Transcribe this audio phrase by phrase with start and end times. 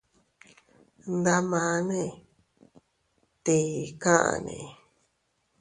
[1.17, 2.03] Ndamane
[3.43, 4.57] ¿tii kaʼane?